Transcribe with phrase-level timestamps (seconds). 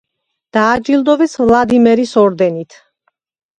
[0.57, 2.81] დააჯილდოვეს ვლადიმერის ორდენით.